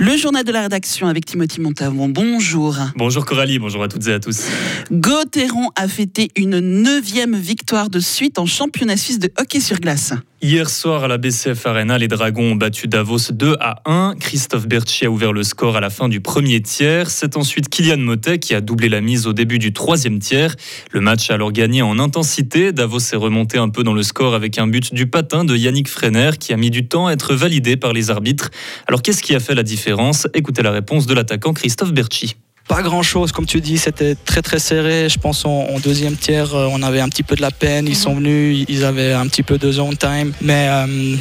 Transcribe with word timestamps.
Le 0.00 0.16
journal 0.16 0.44
de 0.44 0.50
la 0.50 0.62
rédaction 0.62 1.08
avec 1.08 1.26
Timothy 1.26 1.60
Montavon. 1.60 2.08
Bonjour. 2.08 2.74
Bonjour 2.96 3.26
Coralie, 3.26 3.58
bonjour 3.58 3.82
à 3.82 3.88
toutes 3.88 4.06
et 4.06 4.14
à 4.14 4.18
tous. 4.18 4.46
Gauthieron 4.90 5.68
a 5.76 5.88
fêté 5.88 6.30
une 6.36 6.58
neuvième 6.58 7.36
victoire 7.36 7.90
de 7.90 8.00
suite 8.00 8.38
en 8.38 8.46
championnat 8.46 8.96
suisse 8.96 9.18
de 9.18 9.30
hockey 9.38 9.60
sur 9.60 9.78
glace. 9.78 10.14
Hier 10.42 10.70
soir 10.70 11.04
à 11.04 11.08
la 11.08 11.18
BCF 11.18 11.66
Arena, 11.66 11.98
les 11.98 12.08
Dragons 12.08 12.52
ont 12.52 12.54
battu 12.54 12.88
Davos 12.88 13.30
2 13.30 13.56
à 13.60 13.82
1. 13.84 14.14
Christophe 14.18 14.66
Berchi 14.66 15.04
a 15.04 15.10
ouvert 15.10 15.34
le 15.34 15.42
score 15.42 15.76
à 15.76 15.82
la 15.82 15.90
fin 15.90 16.08
du 16.08 16.22
premier 16.22 16.62
tiers. 16.62 17.10
C'est 17.10 17.36
ensuite 17.36 17.68
Kylian 17.68 17.98
Motet 17.98 18.38
qui 18.38 18.54
a 18.54 18.62
doublé 18.62 18.88
la 18.88 19.02
mise 19.02 19.26
au 19.26 19.34
début 19.34 19.58
du 19.58 19.74
troisième 19.74 20.18
tiers. 20.18 20.56
Le 20.92 21.02
match 21.02 21.30
a 21.30 21.34
alors 21.34 21.52
gagné 21.52 21.82
en 21.82 21.98
intensité. 21.98 22.72
Davos 22.72 23.00
s'est 23.00 23.16
remonté 23.16 23.58
un 23.58 23.68
peu 23.68 23.82
dans 23.82 23.92
le 23.92 24.02
score 24.02 24.34
avec 24.34 24.56
un 24.56 24.66
but 24.66 24.94
du 24.94 25.06
patin 25.06 25.44
de 25.44 25.54
Yannick 25.54 25.88
Frener 25.88 26.30
qui 26.40 26.54
a 26.54 26.56
mis 26.56 26.70
du 26.70 26.88
temps 26.88 27.08
à 27.08 27.12
être 27.12 27.34
validé 27.34 27.76
par 27.76 27.92
les 27.92 28.10
arbitres. 28.10 28.48
Alors 28.88 29.02
qu'est-ce 29.02 29.22
qui 29.22 29.34
a 29.34 29.40
fait 29.40 29.54
la 29.54 29.62
différence? 29.62 30.26
Écoutez 30.32 30.62
la 30.62 30.70
réponse 30.70 31.04
de 31.04 31.12
l'attaquant 31.12 31.52
Christophe 31.52 31.92
Berchi. 31.92 32.36
Pas 32.70 32.82
grand 32.82 33.02
chose, 33.02 33.32
comme 33.32 33.46
tu 33.46 33.60
dis, 33.60 33.78
c'était 33.78 34.14
très 34.14 34.42
très 34.42 34.60
serré. 34.60 35.08
Je 35.08 35.18
pense 35.18 35.44
en, 35.44 35.80
deuxième 35.82 36.14
tiers, 36.14 36.54
euh, 36.54 36.68
on 36.70 36.84
avait 36.84 37.00
un 37.00 37.08
petit 37.08 37.24
peu 37.24 37.34
de 37.34 37.42
la 37.42 37.50
peine. 37.50 37.88
Ils 37.88 37.96
sont 37.96 38.14
venus, 38.14 38.64
ils 38.68 38.84
avaient 38.84 39.12
un 39.12 39.26
petit 39.26 39.42
peu 39.42 39.58
de 39.58 39.72
zone 39.72 39.96
time, 39.96 40.32
mais 40.40 40.68
euh, 40.70 41.16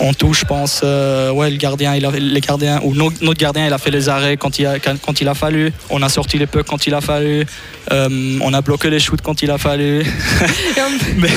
on 0.00 0.12
touche, 0.12 0.40
je 0.40 0.44
pense. 0.44 0.80
Euh, 0.82 1.30
ouais, 1.30 1.52
le 1.52 1.56
gardien, 1.56 1.94
il 1.94 2.04
a, 2.04 2.10
les 2.10 2.40
gardiens 2.40 2.80
ou 2.82 2.94
notre 2.94 3.38
gardien, 3.38 3.68
il 3.68 3.72
a 3.72 3.78
fait 3.78 3.92
les 3.92 4.08
arrêts 4.08 4.36
quand 4.36 4.58
il 4.58 4.66
a, 4.66 4.80
quand 4.80 5.20
il 5.20 5.28
a 5.28 5.34
fallu. 5.34 5.72
On 5.88 6.02
a 6.02 6.08
sorti 6.08 6.36
les 6.36 6.48
pucks 6.48 6.66
quand 6.66 6.88
il 6.88 6.94
a 6.94 7.00
fallu. 7.00 7.46
on 7.92 8.52
a 8.52 8.60
bloqué 8.60 8.90
les 8.90 8.98
shoots 8.98 9.22
quand 9.22 9.40
il 9.40 9.52
a 9.52 9.58
fallu. 9.58 10.04
mais, 11.16 11.30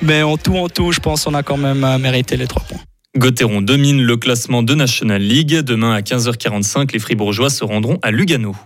mais 0.00 0.22
en 0.22 0.38
tout, 0.38 0.56
en 0.56 0.70
tout, 0.70 0.92
je 0.92 1.00
pense, 1.00 1.26
on 1.26 1.34
a 1.34 1.42
quand 1.42 1.58
même 1.58 1.98
mérité 1.98 2.38
les 2.38 2.46
trois 2.46 2.62
points. 2.62 2.80
Gauthieron 3.18 3.60
domine 3.60 4.00
le 4.00 4.16
classement 4.16 4.62
de 4.62 4.74
National 4.74 5.20
League. 5.20 5.58
Demain 5.58 5.92
à 5.92 6.00
15h45, 6.00 6.94
les 6.94 6.98
Fribourgeois 6.98 7.50
se 7.50 7.62
rendront 7.62 7.98
à 8.00 8.10
Lugano. 8.10 8.56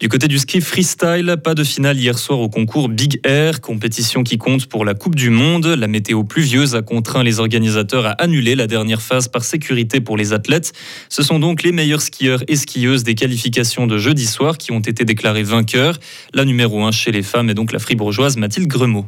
Du 0.00 0.08
côté 0.08 0.28
du 0.28 0.38
ski 0.38 0.60
freestyle, 0.60 1.38
pas 1.42 1.56
de 1.56 1.64
finale 1.64 1.98
hier 1.98 2.16
soir 2.20 2.38
au 2.38 2.48
concours 2.48 2.88
Big 2.88 3.18
Air, 3.24 3.60
compétition 3.60 4.22
qui 4.22 4.38
compte 4.38 4.66
pour 4.66 4.84
la 4.84 4.94
Coupe 4.94 5.16
du 5.16 5.28
Monde. 5.28 5.66
La 5.66 5.88
météo 5.88 6.22
pluvieuse 6.22 6.76
a 6.76 6.82
contraint 6.82 7.24
les 7.24 7.40
organisateurs 7.40 8.06
à 8.06 8.10
annuler 8.10 8.54
la 8.54 8.68
dernière 8.68 9.02
phase 9.02 9.26
par 9.26 9.42
sécurité 9.42 10.00
pour 10.00 10.16
les 10.16 10.32
athlètes. 10.32 10.72
Ce 11.08 11.24
sont 11.24 11.40
donc 11.40 11.64
les 11.64 11.72
meilleurs 11.72 12.02
skieurs 12.02 12.44
et 12.46 12.54
skieuses 12.54 13.02
des 13.02 13.16
qualifications 13.16 13.88
de 13.88 13.98
jeudi 13.98 14.26
soir 14.26 14.56
qui 14.56 14.70
ont 14.70 14.78
été 14.78 15.04
déclarés 15.04 15.42
vainqueurs. 15.42 15.98
La 16.32 16.44
numéro 16.44 16.84
1 16.84 16.92
chez 16.92 17.10
les 17.10 17.24
femmes 17.24 17.50
est 17.50 17.54
donc 17.54 17.72
la 17.72 17.80
fribourgeoise 17.80 18.36
Mathilde 18.36 18.68
Gremaud. 18.68 19.06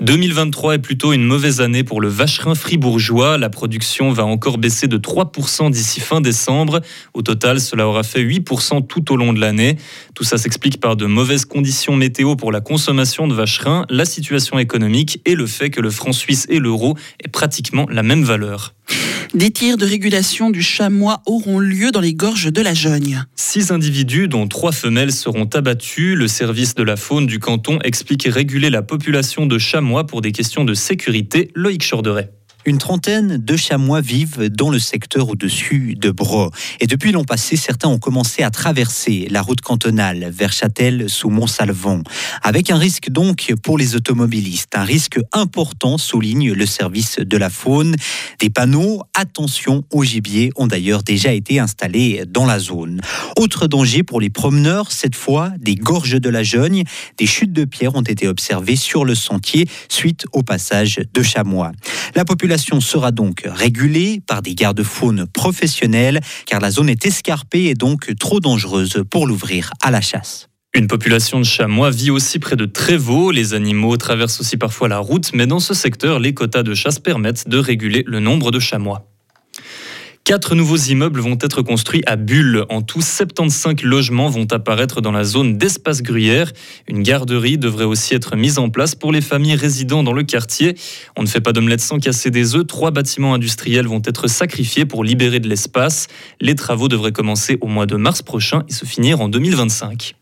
2023 0.00 0.74
est 0.74 0.78
plutôt 0.78 1.14
une 1.14 1.24
mauvaise 1.24 1.62
année 1.62 1.82
pour 1.82 2.02
le 2.02 2.08
vacherin 2.08 2.54
fribourgeois. 2.54 3.38
La 3.38 3.48
production 3.48 4.12
va 4.12 4.26
encore 4.26 4.58
baisser 4.58 4.88
de 4.88 4.98
3% 4.98 5.70
d'ici 5.70 6.00
fin 6.00 6.20
décembre. 6.20 6.82
Au 7.14 7.22
total, 7.22 7.60
cela 7.60 7.88
aura 7.88 8.02
fait 8.02 8.22
8% 8.22 8.86
tout 8.86 9.12
au 9.12 9.16
long 9.16 9.32
de 9.32 9.40
l'année. 9.40 9.76
Tout 10.14 10.22
ça 10.22 10.36
s'explique 10.36 10.80
par 10.80 10.96
de 10.96 11.06
mauvaises 11.06 11.46
conditions 11.46 11.96
météo 11.96 12.36
pour 12.36 12.52
la 12.52 12.60
consommation 12.60 13.26
de 13.26 13.32
vacherin, 13.32 13.86
la 13.88 14.04
situation 14.04 14.58
économique 14.58 15.22
et 15.24 15.34
le 15.34 15.46
fait 15.46 15.70
que 15.70 15.80
le 15.80 15.90
franc 15.90 16.12
suisse 16.12 16.46
et 16.50 16.58
l'euro 16.58 16.94
aient 17.24 17.28
pratiquement 17.28 17.86
la 17.90 18.02
même 18.02 18.22
valeur. 18.22 18.75
Des 19.34 19.50
tirs 19.50 19.76
de 19.76 19.84
régulation 19.84 20.50
du 20.50 20.62
chamois 20.62 21.20
auront 21.26 21.58
lieu 21.58 21.90
dans 21.90 22.00
les 22.00 22.14
gorges 22.14 22.52
de 22.52 22.62
la 22.62 22.74
Jogne. 22.74 23.24
Six 23.34 23.70
individus, 23.70 24.28
dont 24.28 24.48
trois 24.48 24.72
femelles, 24.72 25.12
seront 25.12 25.48
abattus. 25.52 26.16
Le 26.16 26.28
service 26.28 26.74
de 26.74 26.82
la 26.82 26.96
faune 26.96 27.26
du 27.26 27.38
canton 27.38 27.78
explique 27.84 28.24
réguler 28.24 28.70
la 28.70 28.82
population 28.82 29.46
de 29.46 29.58
chamois 29.58 30.06
pour 30.06 30.22
des 30.22 30.32
questions 30.32 30.64
de 30.64 30.74
sécurité. 30.74 31.50
Loïc 31.54 31.86
Chorderet. 31.86 32.30
Une 32.66 32.78
trentaine 32.78 33.36
de 33.36 33.56
chamois 33.56 34.00
vivent 34.00 34.48
dans 34.48 34.70
le 34.70 34.80
secteur 34.80 35.28
au-dessus 35.28 35.94
de 35.96 36.10
Bro. 36.10 36.50
Et 36.80 36.88
depuis 36.88 37.12
l'an 37.12 37.22
passé, 37.22 37.54
certains 37.54 37.88
ont 37.88 38.00
commencé 38.00 38.42
à 38.42 38.50
traverser 38.50 39.28
la 39.30 39.40
route 39.40 39.60
cantonale 39.60 40.28
vers 40.32 40.52
Châtel 40.52 41.08
sous 41.08 41.30
Montsalvon. 41.30 42.02
Avec 42.42 42.72
un 42.72 42.76
risque 42.76 43.08
donc 43.08 43.54
pour 43.62 43.78
les 43.78 43.94
automobilistes. 43.94 44.74
Un 44.74 44.82
risque 44.82 45.20
important, 45.32 45.96
souligne 45.96 46.52
le 46.52 46.66
service 46.66 47.20
de 47.20 47.36
la 47.36 47.50
faune. 47.50 47.94
Des 48.40 48.50
panneaux 48.50 49.00
attention 49.14 49.84
au 49.92 50.02
gibier 50.02 50.50
ont 50.56 50.66
d'ailleurs 50.66 51.04
déjà 51.04 51.32
été 51.32 51.60
installés 51.60 52.24
dans 52.26 52.46
la 52.46 52.58
zone. 52.58 53.00
Autre 53.38 53.68
danger 53.68 54.02
pour 54.02 54.20
les 54.20 54.30
promeneurs, 54.30 54.90
cette 54.90 55.14
fois 55.14 55.52
des 55.60 55.76
gorges 55.76 56.20
de 56.20 56.28
la 56.28 56.42
Jeune. 56.42 56.82
Des 57.16 57.26
chutes 57.26 57.52
de 57.52 57.64
pierres 57.64 57.94
ont 57.94 58.02
été 58.02 58.26
observées 58.26 58.74
sur 58.74 59.04
le 59.04 59.14
sentier 59.14 59.68
suite 59.88 60.26
au 60.32 60.42
passage 60.42 61.00
de 61.14 61.22
chamois. 61.22 61.70
La 62.16 62.24
population 62.24 62.55
sera 62.58 63.10
donc 63.10 63.42
régulée 63.46 64.20
par 64.26 64.42
des 64.42 64.54
gardes-faunes 64.54 65.26
professionnels 65.26 66.20
car 66.46 66.60
la 66.60 66.70
zone 66.70 66.88
est 66.88 67.06
escarpée 67.06 67.64
et 67.64 67.74
donc 67.74 68.14
trop 68.18 68.40
dangereuse 68.40 69.02
pour 69.10 69.26
l'ouvrir 69.26 69.72
à 69.82 69.90
la 69.90 70.00
chasse. 70.00 70.48
Une 70.74 70.88
population 70.88 71.38
de 71.38 71.44
chamois 71.44 71.90
vit 71.90 72.10
aussi 72.10 72.38
près 72.38 72.56
de 72.56 72.66
Trévaux. 72.66 73.30
Les 73.30 73.54
animaux 73.54 73.96
traversent 73.96 74.40
aussi 74.40 74.58
parfois 74.58 74.88
la 74.88 74.98
route, 74.98 75.30
mais 75.32 75.46
dans 75.46 75.60
ce 75.60 75.72
secteur, 75.72 76.18
les 76.18 76.34
quotas 76.34 76.62
de 76.62 76.74
chasse 76.74 76.98
permettent 76.98 77.48
de 77.48 77.56
réguler 77.56 78.04
le 78.06 78.20
nombre 78.20 78.50
de 78.50 78.58
chamois. 78.58 79.15
Quatre 80.26 80.56
nouveaux 80.56 80.76
immeubles 80.76 81.20
vont 81.20 81.38
être 81.40 81.62
construits 81.62 82.02
à 82.04 82.16
Bulle. 82.16 82.64
En 82.68 82.82
tout, 82.82 83.00
75 83.00 83.84
logements 83.84 84.28
vont 84.28 84.48
apparaître 84.50 85.00
dans 85.00 85.12
la 85.12 85.22
zone 85.22 85.56
d'espace 85.56 86.02
gruyère. 86.02 86.50
Une 86.88 87.04
garderie 87.04 87.58
devrait 87.58 87.84
aussi 87.84 88.12
être 88.12 88.34
mise 88.34 88.58
en 88.58 88.68
place 88.68 88.96
pour 88.96 89.12
les 89.12 89.20
familles 89.20 89.54
résidant 89.54 90.02
dans 90.02 90.12
le 90.12 90.24
quartier. 90.24 90.74
On 91.16 91.22
ne 91.22 91.28
fait 91.28 91.40
pas 91.40 91.52
d'omelette 91.52 91.80
sans 91.80 92.00
casser 92.00 92.32
des 92.32 92.56
œufs. 92.56 92.66
Trois 92.66 92.90
bâtiments 92.90 93.34
industriels 93.34 93.86
vont 93.86 94.02
être 94.04 94.26
sacrifiés 94.26 94.84
pour 94.84 95.04
libérer 95.04 95.38
de 95.38 95.48
l'espace. 95.48 96.08
Les 96.40 96.56
travaux 96.56 96.88
devraient 96.88 97.12
commencer 97.12 97.56
au 97.60 97.68
mois 97.68 97.86
de 97.86 97.94
mars 97.94 98.22
prochain 98.22 98.64
et 98.68 98.72
se 98.72 98.84
finir 98.84 99.20
en 99.20 99.28
2025. 99.28 100.16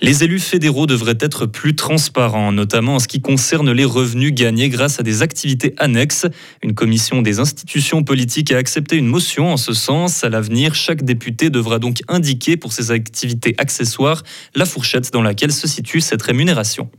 Les 0.00 0.24
élus 0.24 0.40
fédéraux 0.40 0.86
devraient 0.86 1.18
être 1.20 1.46
plus 1.46 1.74
transparents, 1.74 2.52
notamment 2.52 2.96
en 2.96 2.98
ce 2.98 3.08
qui 3.08 3.20
concerne 3.20 3.70
les 3.72 3.84
revenus 3.84 4.32
gagnés 4.32 4.68
grâce 4.68 5.00
à 5.00 5.02
des 5.02 5.22
activités 5.22 5.74
annexes. 5.78 6.26
Une 6.62 6.74
commission 6.74 7.22
des 7.22 7.38
institutions 7.38 8.02
politiques 8.02 8.52
a 8.52 8.56
accepté 8.56 8.96
une 8.96 9.06
motion 9.06 9.52
en 9.52 9.56
ce 9.56 9.72
sens. 9.72 10.24
À 10.24 10.28
l'avenir, 10.28 10.74
chaque 10.74 11.04
député 11.04 11.50
devra 11.50 11.78
donc 11.78 12.02
indiquer 12.08 12.56
pour 12.56 12.72
ses 12.72 12.90
activités 12.90 13.54
accessoires 13.58 14.22
la 14.54 14.66
fourchette 14.66 15.12
dans 15.12 15.22
laquelle 15.22 15.52
se 15.52 15.68
situe 15.68 16.00
cette 16.00 16.22
rémunération. 16.22 16.90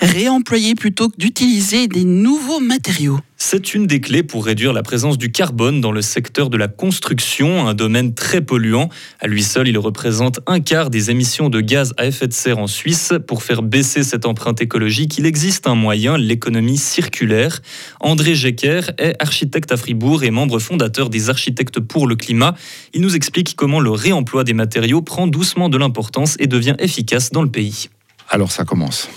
Réemployer 0.00 0.74
plutôt 0.74 1.08
que 1.08 1.16
d'utiliser 1.16 1.88
des 1.88 2.04
nouveaux 2.04 2.60
matériaux. 2.60 3.18
C'est 3.42 3.72
une 3.74 3.86
des 3.86 4.02
clés 4.02 4.22
pour 4.22 4.44
réduire 4.44 4.74
la 4.74 4.82
présence 4.82 5.16
du 5.16 5.32
carbone 5.32 5.80
dans 5.80 5.92
le 5.92 6.02
secteur 6.02 6.50
de 6.50 6.58
la 6.58 6.68
construction, 6.68 7.66
un 7.66 7.72
domaine 7.72 8.12
très 8.12 8.42
polluant. 8.42 8.90
À 9.18 9.28
lui 9.28 9.42
seul, 9.42 9.66
il 9.66 9.78
représente 9.78 10.40
un 10.46 10.60
quart 10.60 10.90
des 10.90 11.10
émissions 11.10 11.48
de 11.48 11.62
gaz 11.62 11.94
à 11.96 12.06
effet 12.06 12.28
de 12.28 12.34
serre 12.34 12.58
en 12.58 12.66
Suisse. 12.66 13.14
Pour 13.26 13.42
faire 13.42 13.62
baisser 13.62 14.04
cette 14.04 14.26
empreinte 14.26 14.60
écologique, 14.60 15.16
il 15.16 15.24
existe 15.24 15.66
un 15.66 15.74
moyen, 15.74 16.18
l'économie 16.18 16.76
circulaire. 16.76 17.62
André 17.98 18.34
Jecker 18.34 18.82
est 18.98 19.20
architecte 19.20 19.72
à 19.72 19.78
Fribourg 19.78 20.22
et 20.22 20.30
membre 20.30 20.58
fondateur 20.58 21.08
des 21.08 21.30
Architectes 21.30 21.80
pour 21.80 22.06
le 22.06 22.16
climat. 22.16 22.54
Il 22.92 23.00
nous 23.00 23.16
explique 23.16 23.56
comment 23.56 23.80
le 23.80 23.90
réemploi 23.90 24.44
des 24.44 24.54
matériaux 24.54 25.00
prend 25.00 25.26
doucement 25.26 25.70
de 25.70 25.78
l'importance 25.78 26.36
et 26.40 26.46
devient 26.46 26.76
efficace 26.78 27.32
dans 27.32 27.42
le 27.42 27.50
pays. 27.50 27.88
Alors 28.28 28.52
ça 28.52 28.64
commence 28.64 29.08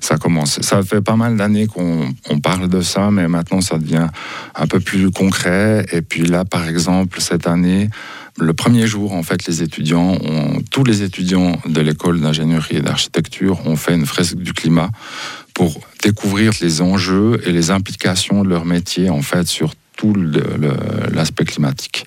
ça 0.00 0.16
commence. 0.16 0.60
Ça 0.60 0.82
fait 0.82 1.00
pas 1.00 1.16
mal 1.16 1.36
d'années 1.36 1.66
qu'on 1.66 2.14
parle 2.42 2.68
de 2.68 2.80
ça, 2.80 3.10
mais 3.10 3.28
maintenant 3.28 3.60
ça 3.60 3.78
devient 3.78 4.08
un 4.54 4.66
peu 4.66 4.80
plus 4.80 5.10
concret. 5.10 5.86
Et 5.92 6.02
puis 6.02 6.26
là, 6.26 6.44
par 6.44 6.68
exemple, 6.68 7.20
cette 7.20 7.46
année, 7.46 7.90
le 8.38 8.52
premier 8.52 8.86
jour, 8.86 9.12
en 9.12 9.22
fait, 9.22 9.46
les 9.46 9.62
étudiants, 9.62 10.18
tous 10.70 10.84
les 10.84 11.02
étudiants 11.02 11.56
de 11.66 11.80
l'école 11.80 12.20
d'ingénierie 12.20 12.76
et 12.76 12.80
d'architecture 12.80 13.66
ont 13.66 13.76
fait 13.76 13.94
une 13.94 14.06
fresque 14.06 14.36
du 14.36 14.52
climat 14.52 14.90
pour 15.54 15.80
découvrir 16.02 16.52
les 16.60 16.82
enjeux 16.82 17.40
et 17.46 17.52
les 17.52 17.70
implications 17.70 18.42
de 18.42 18.48
leur 18.48 18.64
métier, 18.64 19.08
en 19.08 19.22
fait, 19.22 19.46
sur 19.46 19.72
tout 19.96 20.14
l'aspect 21.12 21.44
climatique. 21.44 22.06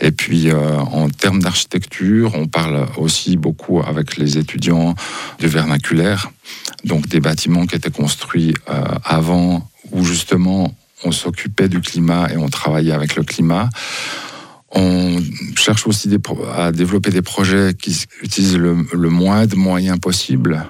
Et 0.00 0.10
puis, 0.10 0.50
euh, 0.50 0.78
en 0.78 1.08
termes 1.08 1.40
d'architecture, 1.40 2.32
on 2.34 2.46
parle 2.46 2.86
aussi 2.96 3.36
beaucoup 3.36 3.80
avec 3.80 4.16
les 4.16 4.38
étudiants 4.38 4.94
du 5.38 5.46
vernaculaire, 5.46 6.30
donc 6.84 7.08
des 7.08 7.20
bâtiments 7.20 7.66
qui 7.66 7.76
étaient 7.76 7.90
construits 7.90 8.54
euh, 8.68 8.82
avant, 9.04 9.68
où 9.92 10.04
justement 10.04 10.74
on 11.04 11.12
s'occupait 11.12 11.68
du 11.68 11.80
climat 11.80 12.28
et 12.32 12.36
on 12.36 12.48
travaillait 12.48 12.92
avec 12.92 13.16
le 13.16 13.22
climat. 13.22 13.68
On 14.70 15.18
cherche 15.54 15.86
aussi 15.86 16.10
à 16.56 16.72
développer 16.72 17.10
des 17.10 17.22
projets 17.22 17.74
qui 17.74 18.04
utilisent 18.22 18.56
le, 18.56 18.84
le 18.92 19.08
moins 19.08 19.46
de 19.46 19.54
moyens 19.54 19.98
possible. 20.00 20.64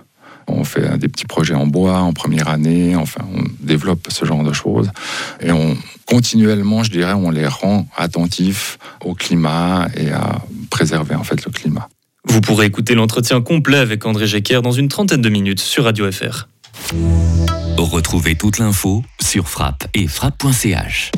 On 0.47 0.65
fait 0.65 0.99
des 0.99 1.09
petits 1.09 1.27
projets 1.27 1.55
en 1.55 1.67
bois 1.67 1.99
en 1.99 2.13
première 2.13 2.49
année, 2.49 2.97
enfin, 2.97 3.25
on 3.35 3.43
développe 3.61 4.09
ce 4.11 4.25
genre 4.25 4.45
de 4.45 4.53
choses. 4.53 4.91
Et 5.41 5.53
on, 5.53 5.77
continuellement, 6.07 6.83
je 6.83 6.91
dirais, 6.91 7.15
on 7.15 7.31
les 7.31 7.47
rend 7.47 7.87
attentifs 7.97 8.79
au 9.05 9.15
climat 9.15 9.89
et 9.97 10.11
à 10.11 10.41
préserver 10.71 11.15
en 11.15 11.25
fait 11.25 11.45
le 11.45 11.51
climat. 11.51 11.89
Vous 12.27 12.41
pourrez 12.41 12.67
écouter 12.67 12.95
l'entretien 12.95 13.41
complet 13.43 13.79
avec 13.79 14.07
André 14.07 14.27
Jecker 14.27 14.61
dans 14.63 14.73
une 14.73 14.89
trentaine 14.89 15.21
de 15.21 15.29
minutes 15.29 15.61
sur 15.61 15.85
Radio 15.85 16.11
FR. 16.11 16.49
Retrouvez 17.77 18.35
toute 18.35 18.59
l'info 18.59 19.03
sur 19.21 19.49
frappe 19.49 19.87
et 19.95 20.09
frappe.ch. 20.09 21.13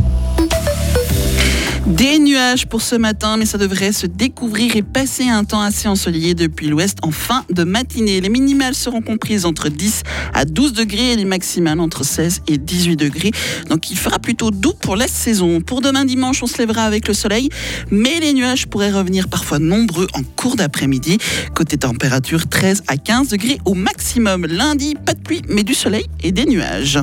Des 1.87 2.19
nuages 2.19 2.67
pour 2.67 2.83
ce 2.83 2.97
matin, 2.97 3.37
mais 3.37 3.47
ça 3.47 3.59
devrait 3.59 3.93
se 3.93 4.09
découvrir 4.09 4.75
et 4.75 4.83
passer 4.83 5.29
un 5.29 5.45
temps 5.45 5.61
assez 5.61 5.87
ensoleillé 5.87 6.35
depuis 6.35 6.67
l'ouest 6.67 6.99
en 7.03 7.13
fin 7.13 7.45
de 7.49 7.63
matinée. 7.63 8.21
Les 8.21 8.29
minimales 8.29 8.75
seront 8.75 9.03
comprises 9.03 9.45
entre 9.45 9.69
10 9.69 10.03
à 10.35 10.45
12 10.45 10.73
degrés 10.73 11.13
et 11.13 11.17
les 11.17 11.25
maximales 11.25 11.79
entre 11.79 12.05
16 12.05 12.43
et 12.49 12.59
18 12.59 12.97
degrés. 12.97 13.31
Donc 13.69 13.89
il 13.93 13.97
fera 13.97 14.19
plutôt 14.19 14.51
doux 14.51 14.73
pour 14.73 14.97
la 14.97 15.07
saison. 15.07 15.61
Pour 15.61 15.81
demain 15.81 16.05
dimanche, 16.05 16.43
on 16.43 16.49
se 16.49 16.59
lèvera 16.59 16.83
avec 16.83 17.07
le 17.07 17.15
soleil, 17.15 17.51
mais 17.93 18.19
les 18.19 18.33
nuages 18.33 18.67
pourraient 18.67 18.91
revenir 18.91 19.29
parfois 19.29 19.61
nombreux 19.61 20.09
en 20.15 20.25
cours 20.25 20.57
d'après-midi. 20.57 21.19
Côté 21.55 21.79
température, 21.79 22.49
13 22.49 22.83
à 22.89 22.97
15 22.97 23.29
degrés 23.29 23.59
au 23.65 23.75
maximum. 23.75 24.47
Lundi, 24.47 24.97
pas 24.97 25.15
de 25.15 25.21
pluie, 25.21 25.43
mais 25.49 25.63
du 25.63 25.75
soleil 25.75 26.07
et 26.25 26.33
des 26.33 26.47
nuages. 26.47 26.95